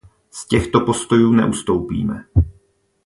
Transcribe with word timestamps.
Z 0.31 0.45
těchto 0.47 0.79
postojů 0.81 1.31
neustoupíme. 1.33 2.25